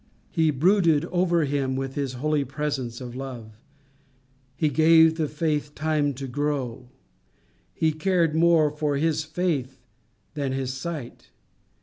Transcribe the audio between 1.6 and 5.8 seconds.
with his holy presence of love. He gave the faith